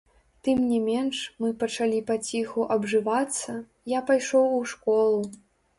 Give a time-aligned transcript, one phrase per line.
[0.45, 3.57] Тым не менш, мы пачалі паціху абжывацца,
[3.97, 5.21] я пайшоў у школу.